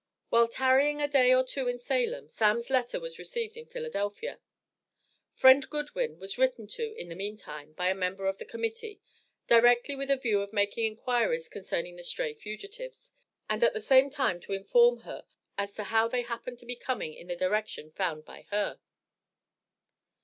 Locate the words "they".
16.07-16.23